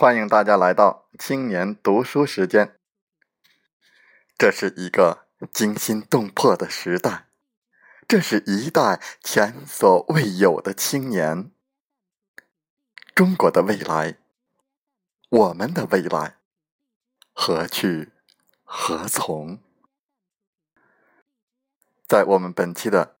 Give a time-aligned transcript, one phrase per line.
[0.00, 2.74] 欢迎大家来到青年读书时间。
[4.38, 7.26] 这是一个惊心动魄的时代，
[8.08, 11.50] 这是一代前所未有的青年。
[13.14, 14.16] 中国的未来，
[15.28, 16.38] 我们的未来，
[17.34, 18.10] 何去
[18.64, 19.58] 何从？
[22.08, 23.18] 在我们本期的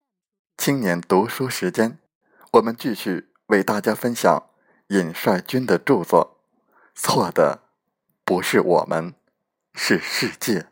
[0.56, 1.98] 青年读书时间，
[2.52, 4.48] 我们继续为大家分享
[4.88, 6.38] 尹帅军的著作。
[7.02, 7.62] 错的
[8.26, 9.14] 不是我们，
[9.72, 10.66] 是世界。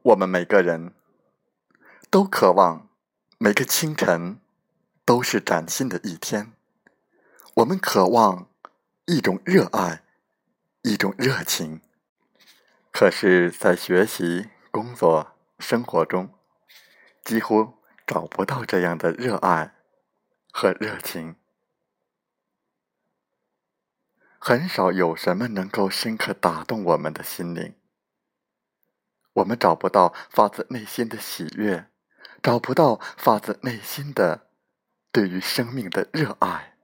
[0.00, 0.94] 我们每个人
[2.08, 2.88] 都渴望
[3.36, 4.40] 每个清晨
[5.04, 6.52] 都是崭新的一天。
[7.56, 8.48] 我们渴望
[9.04, 10.04] 一种热爱，
[10.80, 11.82] 一种热情。
[12.90, 16.30] 可是，在学习、工作、生活中，
[17.22, 17.74] 几乎
[18.06, 19.73] 找不到这样的热爱。
[20.56, 21.34] 和热情，
[24.38, 27.74] 很少有什么能够深刻打动我们的心灵。
[29.32, 31.90] 我们找不到发自内心的喜悦，
[32.40, 34.46] 找不到发自内心的
[35.10, 36.76] 对于生命的热爱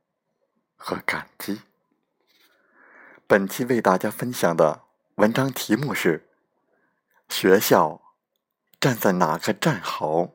[0.74, 1.62] 和感激。
[3.28, 4.82] 本期为大家分享的
[5.14, 6.28] 文章题目是：
[7.28, 8.02] 学校
[8.80, 10.34] 站在哪个战壕？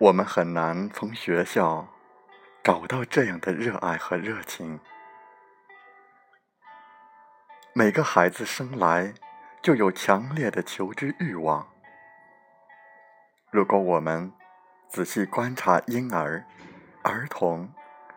[0.00, 1.86] 我们很难从学校
[2.62, 4.80] 找到这样的热爱和热情。
[7.74, 9.12] 每个孩子生来
[9.60, 11.68] 就有强烈的求知欲望。
[13.50, 14.32] 如果我们
[14.88, 16.46] 仔细观察婴儿、
[17.02, 17.70] 儿童、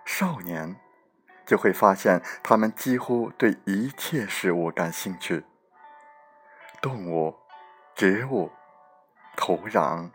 [0.05, 0.77] 少年，
[1.45, 5.43] 就会发现他们几乎对一切事物感兴趣：
[6.81, 7.35] 动物、
[7.93, 8.49] 植物、
[9.35, 10.09] 土壤、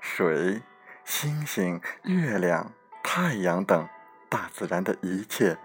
[0.00, 0.60] 水。
[1.04, 2.72] 星星、月亮、
[3.02, 3.88] 太阳等
[4.28, 5.56] 大自然的一切，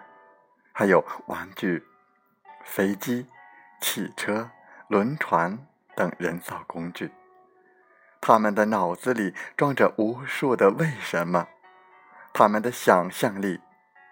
[0.74, 1.86] 还有玩具、
[2.64, 3.26] 飞机、
[3.82, 4.52] 汽车、
[4.88, 7.12] 轮船等人造工具，
[8.20, 11.48] 他们的脑子里装着无数的为什么，
[12.34, 13.62] 他们的想象力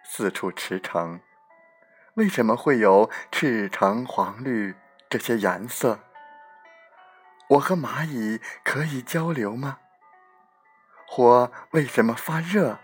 [0.04, 1.20] 四处驰骋。
[2.14, 4.76] 为什么会有赤橙黄绿
[5.10, 6.00] 这些颜色？
[7.50, 9.80] 我和蚂蚁可以交流吗？
[11.08, 12.78] 火为什么发热？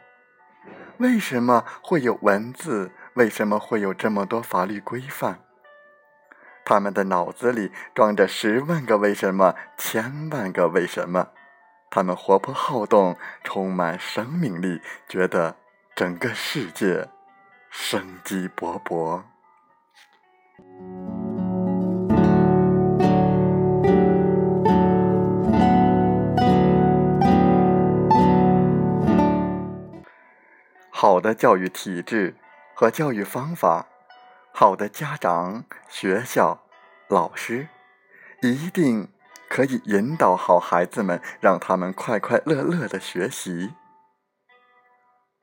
[0.98, 2.92] 为什么会有文字？
[3.16, 5.40] 为什么会有这么多法律规范？
[6.66, 11.28] 他们的脑子里装着十万个为什么，千万个为什么。
[11.92, 15.58] 他们活泼好动，充满生命力，觉得
[15.94, 17.10] 整个世界
[17.70, 19.22] 生机勃勃。
[31.24, 32.36] 的教育体制
[32.76, 33.88] 和教育方法，
[34.54, 36.68] 好的家长、学校、
[37.08, 37.70] 老师，
[38.42, 39.10] 一定
[39.50, 43.74] 可以引导好孩子们，让他们快快乐乐的学习。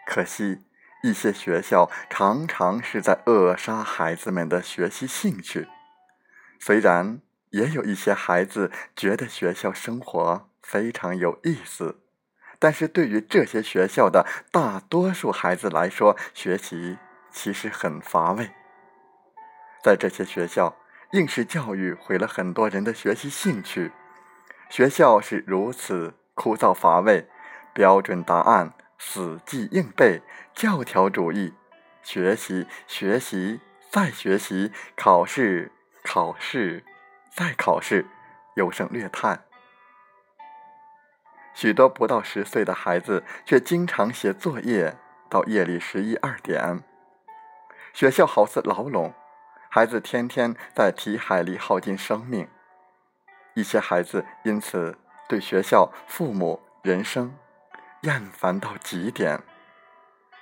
[0.06, 0.64] 可惜，
[1.02, 5.66] 一些学校常常是在扼杀孩子们的学习兴趣。
[6.58, 7.20] 虽然
[7.50, 12.00] 也有一些孩子觉得学校生活非常有意思。
[12.60, 16.98] 但是对于这些学校的大多数孩子来说，学习
[17.32, 18.50] 其实很乏味。
[19.82, 20.76] 在这些学校，
[21.12, 23.90] 应试教育毁了很多人的学习兴趣。
[24.68, 27.26] 学校是如此枯燥乏味，
[27.72, 30.20] 标准答案、死记硬背、
[30.54, 31.54] 教条主义，
[32.02, 33.60] 学习、学习
[33.90, 35.72] 再学习，考试、
[36.04, 36.84] 考试
[37.34, 38.06] 再考试，
[38.56, 39.40] 优胜劣汰。
[41.54, 44.96] 许多不到十岁的孩子却经常写作业
[45.28, 46.82] 到夜里十一二点。
[47.92, 49.12] 学校好似牢笼，
[49.68, 52.48] 孩子天天在题海里耗尽生命。
[53.54, 54.96] 一些孩子因此
[55.28, 57.36] 对学校、父母、人生
[58.02, 59.40] 厌烦到极点。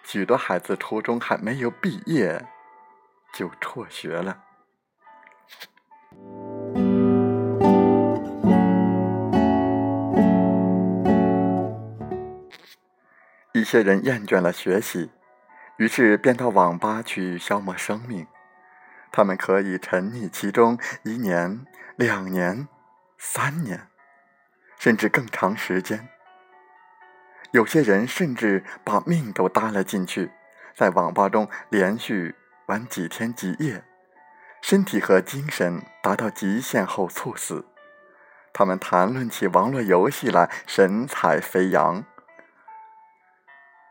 [0.04, 2.46] 许多孩子初中还没有毕业
[3.32, 4.44] 就辍学了。
[13.58, 15.10] 一些人厌倦了学习，
[15.78, 18.26] 于是便到网吧去消磨生命。
[19.10, 21.66] 他们可以沉溺其中一年、
[21.96, 22.68] 两年、
[23.18, 23.88] 三年，
[24.78, 26.08] 甚至更长时间。
[27.50, 30.30] 有些人甚至把命都搭了进去，
[30.76, 33.82] 在网吧中连续玩几天几夜，
[34.62, 37.64] 身体和精神达到极限后猝死。
[38.52, 42.04] 他们谈论起网络游戏来神采飞扬，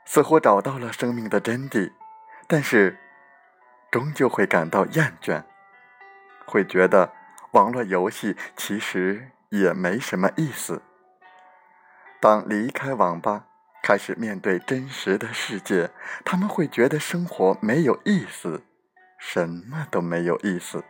[0.09, 1.92] 似乎找到了生命的真谛，
[2.48, 2.98] 但是
[3.92, 5.44] 终究会感到厌倦，
[6.45, 7.12] 会觉得
[7.51, 10.81] 网络游戏其实也没什么意思。
[12.21, 13.48] 当离开网吧，
[13.83, 15.92] 开始面对真实的世界，
[16.24, 18.63] 他们会觉得生活没有意思，
[19.19, 20.86] 什么都没有意思。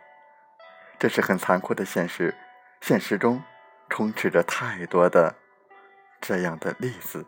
[0.96, 2.32] 这是很残酷的现实，
[2.80, 3.42] 现实中
[3.90, 5.34] 充斥着太多的
[6.20, 7.26] 这样的例子。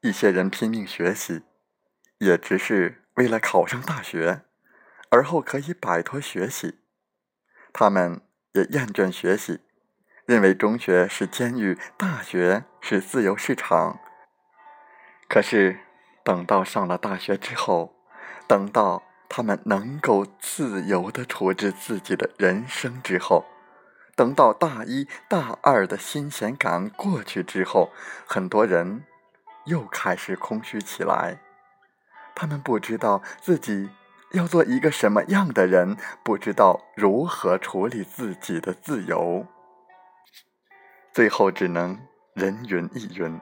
[0.00, 1.42] 一些人拼命学习。
[2.18, 4.42] 也只是为了考上大学，
[5.10, 6.78] 而后可以摆脱学习。
[7.72, 8.20] 他们
[8.52, 9.60] 也厌倦学习，
[10.24, 13.98] 认为中学是监狱，大学是自由市场。
[15.28, 15.80] 可是，
[16.24, 17.94] 等到上了大学之后，
[18.46, 19.02] 等到
[19.36, 23.44] 他们能够自由的处置自己的人生之后，
[24.14, 27.90] 等到大一、大二的新鲜感过去之后，
[28.28, 29.02] 很多人
[29.64, 31.40] 又开始空虚起来。
[32.36, 33.90] 他们不知道自己
[34.34, 39.44] 要做一个什么样的人，不知道如何处理自己的自由，
[41.12, 41.98] 最后只能
[42.34, 43.40] 人云亦云，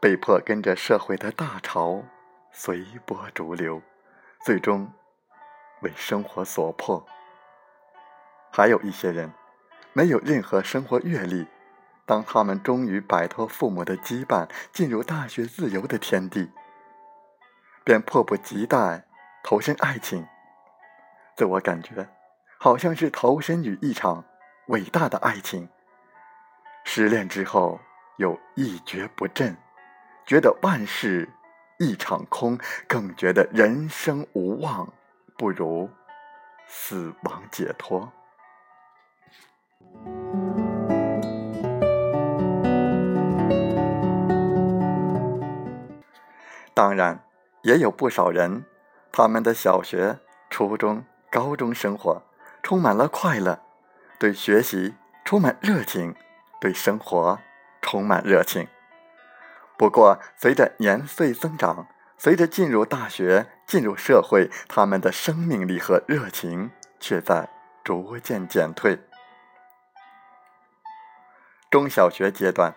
[0.00, 2.02] 被迫跟着社会的大潮
[2.50, 3.80] 随波逐流，
[4.44, 4.92] 最终
[5.82, 7.06] 为生活所迫。
[8.50, 9.32] 还有一些人
[9.92, 11.46] 没有任何生活阅历，
[12.04, 16.50] 当他们终于摆脱父母的羁绊，进入大学自由的天地。
[17.84, 19.04] 便迫不及待
[19.42, 20.26] 投身爱情，
[21.36, 22.08] 自我感觉
[22.58, 24.24] 好像是投身于一场
[24.66, 25.68] 伟大的爱情。
[26.84, 27.80] 失恋之后
[28.18, 29.56] 又一蹶不振，
[30.26, 31.28] 觉得万事
[31.78, 34.92] 一场空，更觉得人生无望，
[35.40, 35.88] 不如
[36.66, 38.12] 死亡解脱。
[46.74, 47.24] 当然。
[47.62, 48.64] 也有不少人，
[49.12, 52.22] 他们的小学、初中、高中生活
[52.62, 53.60] 充满了快乐，
[54.18, 54.94] 对学习
[55.26, 56.14] 充满热情，
[56.58, 57.38] 对生活
[57.82, 58.66] 充满热情。
[59.76, 61.86] 不过，随着年岁增长，
[62.22, 67.48] 随着进入大学、进入社会，他们的生命力和热情却在
[67.82, 68.98] 逐渐减退。
[71.70, 72.76] 中小学阶段，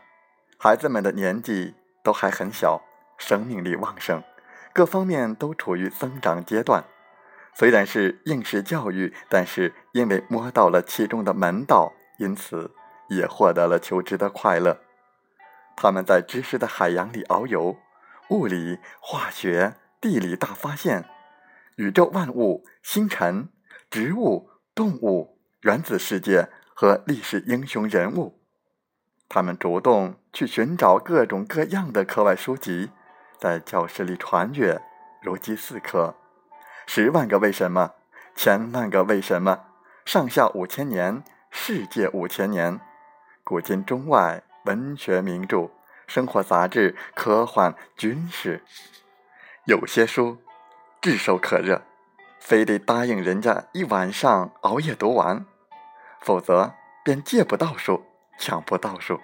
[0.58, 2.82] 孩子们的年纪都还很小，
[3.18, 4.24] 生命力旺盛。
[4.72, 6.86] 各方面都处于增长阶段，
[7.54, 12.72] 虽然是应试教育，但是因为摸到了其中的门道，因此
[13.10, 14.80] 也获得了求知的快乐。
[15.76, 17.76] 他们在知识的海洋里遨游，
[18.34, 21.06] 物理、化学、地理大发现，
[21.76, 23.48] 宇宙万物、星辰、
[23.92, 28.42] 植物、动物、原子世界和历史英雄人物，
[29.30, 32.90] 他们主动去寻找各种各样的课外书籍。
[33.38, 34.82] 在教室里传阅，
[35.22, 36.16] 如饥似渴，
[36.88, 37.94] 十万个为什么，
[38.36, 39.66] 千万个为什么，
[40.06, 42.80] 上下五千年，世界五千年，
[43.44, 45.70] 古今中外文学名著、
[46.08, 48.64] 生活杂志、科幻、军事，
[49.66, 50.38] 有些书
[51.02, 51.82] 炙手可热，
[52.40, 55.46] 非得答应人家一晚上熬夜读完，
[56.22, 58.06] 否则便借不到书，
[58.38, 59.20] 抢不到书。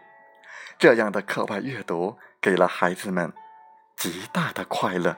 [0.77, 3.33] 这样的课外阅读给了孩子们。
[3.99, 5.17] 极大的快乐。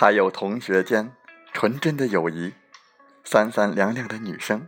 [0.00, 1.14] 还有同学间
[1.52, 2.54] 纯真的友谊，
[3.22, 4.66] 三三两两的女生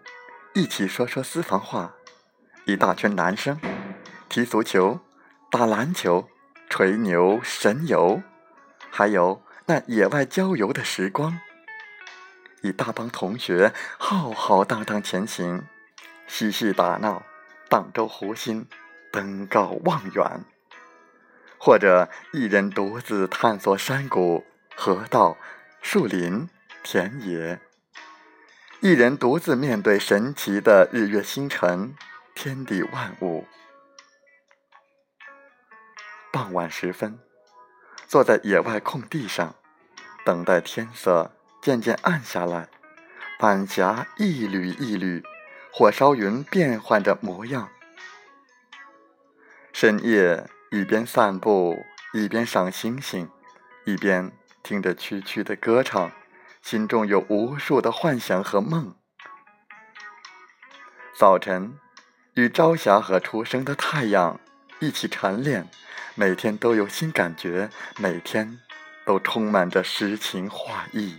[0.52, 1.94] 一起说说私房话。
[2.66, 3.58] 一大群男生
[4.28, 5.00] 踢足球、
[5.50, 6.28] 打篮球、
[6.68, 8.22] 吹牛神游，
[8.90, 11.40] 还有那野外郊游的时光。
[12.60, 15.64] 一大帮同学浩浩荡荡前行，
[16.26, 17.22] 嬉戏打闹，
[17.70, 18.68] 荡舟湖心，
[19.10, 20.42] 登高望远；
[21.56, 24.44] 或者一人独自探索山谷、
[24.76, 25.36] 河道、
[25.80, 26.48] 树林、
[26.82, 27.58] 田野；
[28.80, 31.94] 一人独自面对神奇的日月星辰。
[32.34, 33.46] 天地万物。
[36.32, 37.18] 傍晚时分，
[38.06, 39.54] 坐在野外空地上，
[40.24, 42.68] 等待天色渐渐暗下来，
[43.40, 45.22] 晚霞一缕一缕，
[45.70, 47.68] 火烧云变换着模样。
[49.74, 53.30] 深夜一边散步，一边赏星星，
[53.84, 56.12] 一边听着蛐蛐的歌唱，
[56.62, 58.94] 心中有无数的幻想和梦。
[61.18, 61.76] 早晨，
[62.34, 64.38] 与朝霞和初升的太阳
[64.78, 65.68] 一起晨练，
[66.14, 68.60] 每天都有新感觉，每天
[69.04, 71.16] 都充满着诗情画意。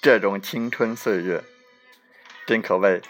[0.00, 1.42] 这种青春岁月，
[2.46, 3.00] 真可谓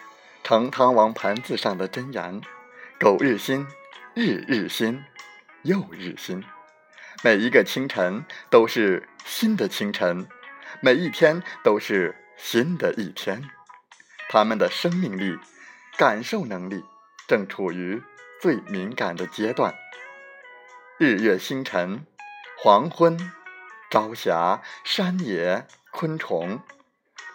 [0.42, 2.40] 盛汤王盘子上的真言：
[2.98, 3.66] 苟日新，
[4.14, 5.04] 日日新。
[5.62, 6.42] 又日新，
[7.22, 10.26] 每一个清晨都是新的清晨，
[10.80, 13.48] 每一天都是新的一天。
[14.28, 15.38] 他们的生命力、
[15.96, 16.82] 感受能力
[17.28, 18.02] 正处于
[18.40, 19.72] 最敏感的阶段。
[20.98, 22.04] 日月星辰、
[22.58, 23.16] 黄昏、
[23.88, 26.60] 朝霞、山野、昆虫、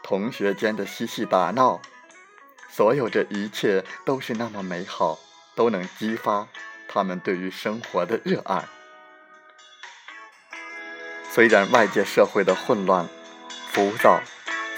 [0.07, 1.81] 同学间的嬉戏打闹，
[2.71, 5.19] 所有这一切都是那么美好，
[5.53, 6.47] 都能激发。
[6.87, 8.63] 他们对于生活的热爱，
[11.29, 13.05] 虽然外界社会的混乱、
[13.73, 14.21] 浮躁、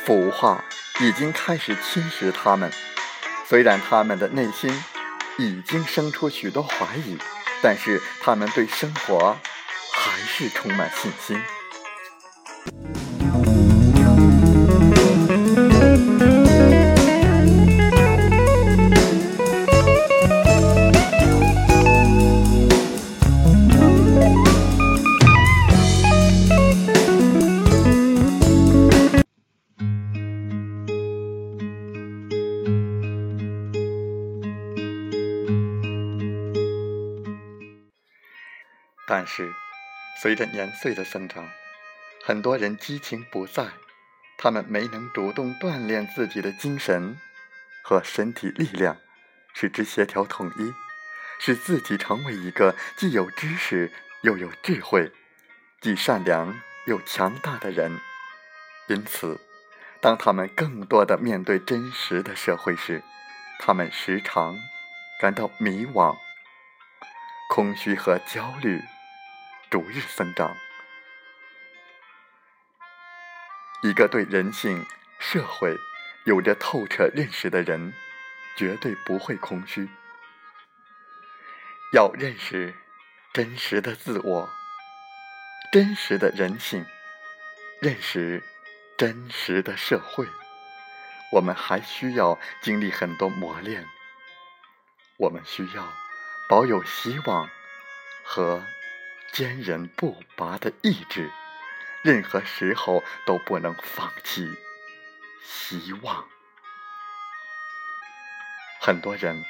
[0.04, 0.64] 腐化
[1.00, 2.72] 已经开始侵蚀他们，
[3.46, 4.84] 虽然他们的内心
[5.38, 7.20] 已经生出许多怀疑，
[7.62, 9.38] 但是他们对生活
[9.94, 11.40] 还是充满信心。
[39.20, 39.54] 但是，
[40.22, 41.50] 随着年岁的增长，
[42.24, 43.68] 很多人激情不在，
[44.38, 47.18] 他们没能主动锻炼自己的精神
[47.84, 48.96] 和身体力量，
[49.54, 50.74] 使之协调统一，
[51.38, 55.12] 使自己成为一个既有知识又有智慧、
[55.82, 58.00] 既善良又强大的人。
[58.88, 59.38] 因此，
[60.00, 63.04] 当他们更多的面对真实的社会时，
[63.60, 64.58] 他们时常
[65.20, 66.16] 感到迷惘、
[67.50, 68.82] 空虚和焦虑。
[69.70, 70.56] 逐日增长。
[73.82, 74.86] 一个对人性、
[75.20, 75.78] 社会
[76.26, 77.94] 有着透彻认识的人，
[78.58, 79.88] 绝对不会空虚。
[81.94, 82.74] 要认识
[83.32, 84.50] 真实的自我、
[85.72, 86.86] 真实的人性，
[87.80, 88.44] 认识
[88.98, 90.28] 真实的社会，
[91.32, 93.86] 我们还需要经历很多磨练。
[95.18, 95.88] 我们需要
[96.50, 97.50] 保有希望
[98.24, 98.62] 和。
[99.32, 101.30] 坚韧不拔的意志，
[102.04, 104.58] 任何时候都不能放弃
[105.44, 106.26] 希望。
[108.82, 109.44] 很多人，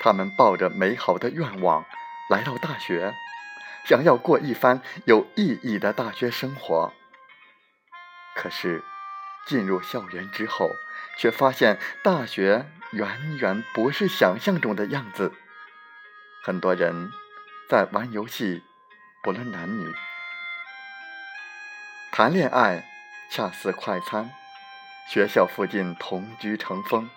[0.00, 1.84] 他们抱着美好的愿望
[2.28, 3.14] 来到大学，
[3.86, 6.92] 想要过一番有意义的大学生活。
[8.34, 8.82] 可是，
[9.46, 10.70] 进入校园之后，
[11.18, 15.32] 却发现大学远远不是想象中的样子。
[16.42, 17.12] 很多人
[17.68, 18.62] 在玩游戏。
[19.22, 19.94] 不论男女，
[22.10, 22.88] 谈恋爱
[23.30, 24.30] 恰似快餐。
[25.06, 27.10] 学校附近同居成风，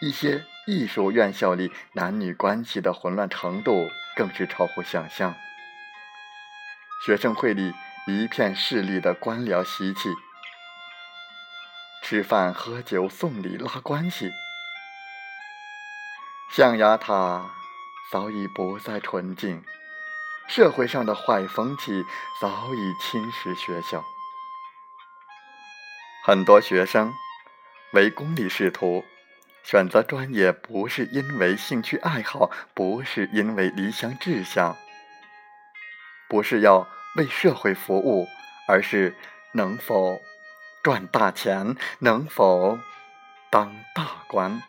[0.00, 5.34] 一些艺术院校里男女关系的混乱程度更是超乎想象。
[7.04, 7.74] 学生会里
[8.06, 10.08] 一片势力的官僚习气，
[12.02, 14.32] 吃饭喝酒送礼拉关系，
[16.50, 17.50] 象牙塔
[18.10, 19.62] 早已不再纯净。
[20.48, 22.04] 社会上的坏风气
[22.40, 24.04] 早已侵蚀学校，
[26.24, 27.12] 很多学生
[27.92, 29.04] 为功利仕途，
[29.64, 34.76] 选择专业不是因为兴趣爱好，不是因为理想志向，
[36.28, 36.86] 不是要
[37.16, 38.28] 为社会服务，
[38.68, 39.16] 而是
[39.52, 40.20] 能否
[40.82, 42.78] 赚大钱，能否
[43.50, 44.62] 当大官。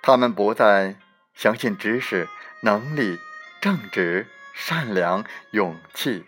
[0.00, 0.96] 他们不再
[1.34, 2.28] 相信知识、
[2.62, 3.18] 能力。
[3.62, 6.24] 正直、善良、勇气，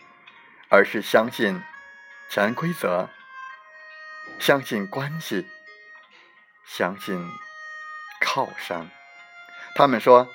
[0.69, 1.61] 而是相信
[2.29, 3.09] 潜规则，
[4.39, 5.45] 相信关系，
[6.65, 7.29] 相信
[8.21, 8.89] 靠山。
[9.75, 10.29] 他们说，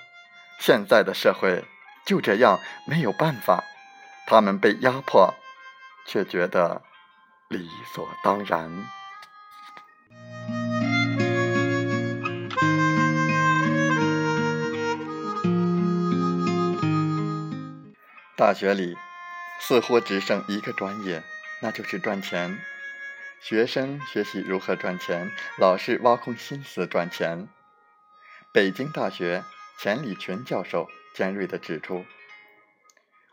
[0.59, 1.65] 现在的社会
[2.05, 3.65] 就这样，没有办法。
[4.27, 5.35] 他们被压迫，
[6.05, 6.83] 却觉得
[7.49, 8.71] 理所当然。
[18.41, 18.97] 大学里
[19.61, 21.23] 似乎只剩一个专业，
[21.61, 22.59] 那就是赚钱。
[23.39, 27.49] 学生学习如何赚钱，老师挖空心思赚钱。
[28.51, 29.45] 北京大学
[29.79, 32.07] 钱理群教授尖锐地指出，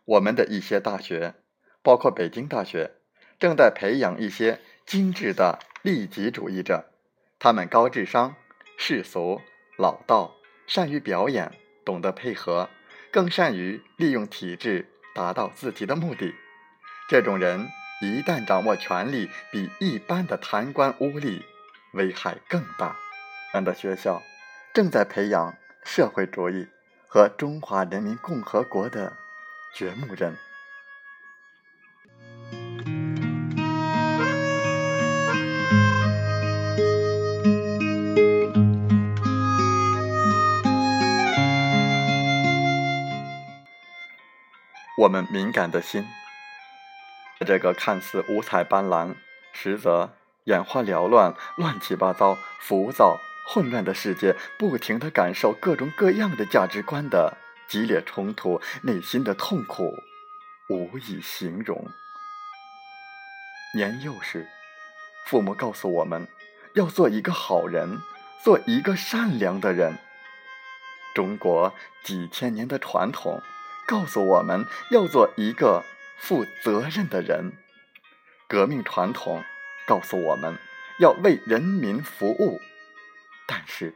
[0.03, 1.35] 我们的一些大学，
[1.81, 2.91] 包括北京大学，
[3.39, 6.91] 正在培养一些精致的利己主义者。
[7.39, 8.35] 他们高智商、
[8.77, 9.41] 世俗、
[9.77, 10.35] 老道，
[10.67, 11.53] 善于表演，
[11.85, 12.69] 懂得配合，
[13.09, 16.33] 更善于利用体制达到自己的目的。
[17.09, 17.67] 这种人。
[17.99, 21.41] 一旦掌握权力，比一般的贪官污吏
[21.93, 22.95] 危害更大。
[23.53, 24.21] 俺的学校
[24.71, 26.67] 正在培养社会主义
[27.07, 29.17] 和中华人民共和国的
[29.73, 30.37] 掘墓人。
[44.97, 46.07] 我们敏感的心。
[47.45, 49.13] 这个看似五彩斑斓，
[49.53, 57.37] 实则眼花缭乱、乱七八糟、浮躁、混乱的世界，不停地感受各种各样的价值观的
[57.67, 59.93] 激烈冲突，内心的痛苦
[60.69, 61.87] 无以形容。
[63.75, 64.47] 年幼时，
[65.27, 66.27] 父母告诉我们
[66.73, 68.01] 要做一个好人，
[68.43, 69.99] 做一个善良的人。
[71.13, 71.71] 中国
[72.03, 73.43] 几千年的传统
[73.87, 75.83] 告诉我们要做一个。
[76.19, 77.53] 负责任的人，
[78.47, 79.43] 革命传统
[79.85, 80.57] 告诉我们
[80.99, 82.59] 要为人民服务，
[83.47, 83.93] 但是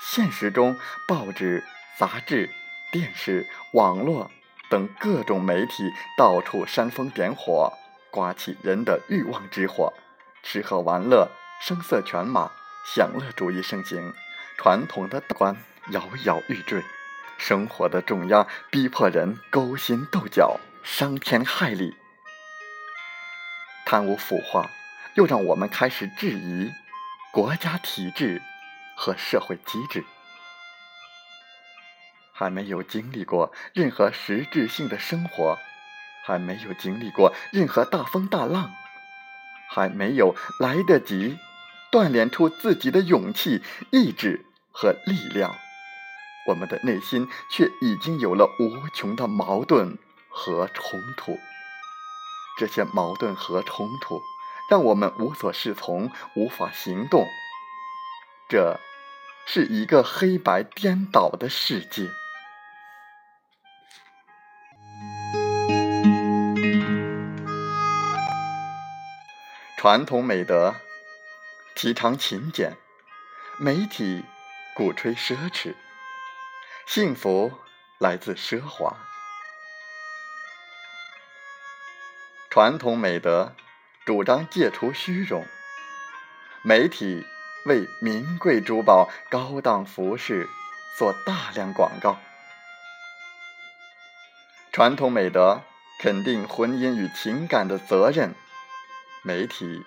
[0.00, 1.64] 现实中，报纸、
[1.98, 2.48] 杂志、
[2.92, 4.30] 电视、网络
[4.70, 7.72] 等各种媒体到处煽风点火，
[8.12, 9.92] 刮起人的欲望之火，
[10.44, 12.52] 吃喝玩乐、声色犬马、
[12.94, 14.14] 享乐主义盛行，
[14.56, 15.56] 传统的观
[15.90, 16.84] 摇摇欲坠，
[17.42, 20.60] 生活的重压逼迫人勾心斗角。
[20.82, 21.94] 伤天害理，
[23.84, 24.70] 贪污腐化，
[25.14, 26.70] 又让我们开始质疑
[27.32, 28.40] 国家体制
[28.96, 30.04] 和社会机制。
[32.32, 35.58] 还没有经历过任何实质性的生活，
[36.24, 38.72] 还没有经历过任何大风大浪，
[39.68, 41.38] 还没有来得及
[41.92, 45.54] 锻炼出自己的勇气、意志和力量，
[46.50, 49.96] 我们的内心却已经有了无穷的矛盾。
[50.32, 51.40] 和冲突，
[52.56, 54.22] 这些矛盾和冲突
[54.70, 57.26] 让我们无所适从，无法行动。
[58.48, 58.78] 这
[59.44, 62.08] 是一个黑白颠倒的世界。
[69.76, 70.76] 传统美德
[71.74, 72.76] 提倡勤俭，
[73.58, 74.24] 媒体
[74.76, 75.74] 鼓吹奢侈，
[76.92, 77.52] 幸福
[77.98, 78.96] 来自奢华。
[82.50, 83.54] 传统美德
[84.04, 85.46] 主张戒除虚荣，
[86.64, 87.24] 媒体
[87.64, 90.48] 为名贵珠宝、高档服饰
[90.98, 92.18] 做大量广告。
[94.72, 95.62] 传统美德
[96.00, 98.34] 肯定婚姻与情感的责任，
[99.22, 99.84] 媒体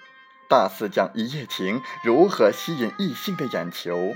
[0.47, 4.15] 大肆讲一夜情如何吸引异性的眼球。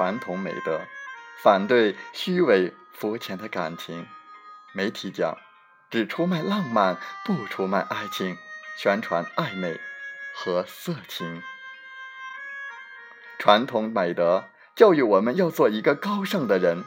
[0.00, 0.80] 传统美德
[1.42, 4.06] 反对虚伪肤浅的感情，
[4.72, 5.36] 媒体讲。
[5.90, 8.38] 只出卖浪漫，不出卖爱情，
[8.78, 9.78] 宣传暧昧
[10.34, 11.42] 和色情。
[13.38, 16.82] 传统美德教育我们要做一个高尚的人，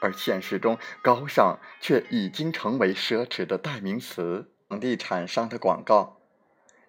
[0.00, 4.50] 而现实中，高尚却已经成为奢侈的代名词。
[4.66, 6.22] 房地产商的广告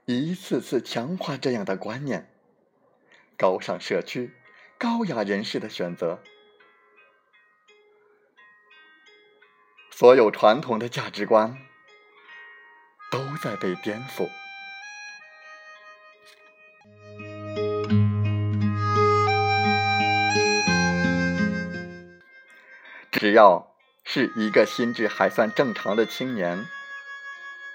[0.05, 2.33] 一次次强化这样的观念：
[3.37, 4.33] 高尚社区，
[4.79, 6.21] 高雅人士的选择。
[9.89, 11.57] 所有传统的价值观
[13.11, 14.29] 都在被颠覆。
[23.11, 26.67] 只要是一个心智还算正常的青年，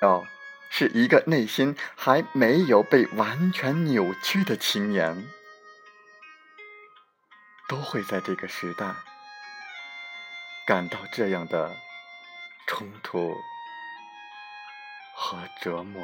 [0.01, 0.25] 要
[0.71, 5.27] 是一个内心还没有被完全扭曲的青年，
[7.73, 8.95] 都会在这个时代
[10.67, 11.75] 感到这样的。
[12.75, 13.37] 冲突
[15.15, 16.03] 和折磨。